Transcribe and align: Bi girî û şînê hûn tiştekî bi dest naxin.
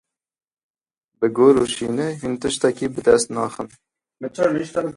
Bi 1.19 1.27
girî 1.37 1.59
û 1.63 1.65
şînê 1.75 2.09
hûn 2.19 2.33
tiştekî 2.41 2.87
bi 2.93 3.01
dest 3.07 3.27
naxin. 3.35 3.67